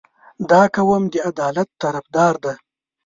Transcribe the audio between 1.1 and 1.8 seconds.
د عدالت